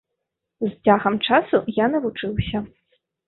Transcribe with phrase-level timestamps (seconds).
[0.63, 2.65] З цягам часу я навучыўся.